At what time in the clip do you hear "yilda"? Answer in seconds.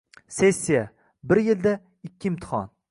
1.49-1.75